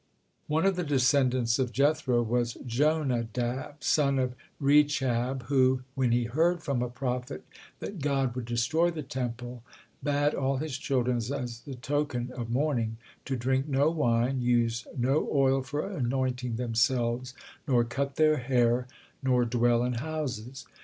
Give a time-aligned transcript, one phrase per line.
[0.47, 6.63] One of the descendants of Jethro was Jonadab, son of Rechab, who, when he heard
[6.63, 7.43] from a prophet
[7.81, 9.61] that God would destroy the Temple,
[10.01, 15.29] bade all his children, as a toke of mourning, to drink no wine, use no
[15.31, 17.35] oil for anointing themselves,
[17.67, 18.87] nor cut their hair,
[19.21, 20.65] nor dwell in houses.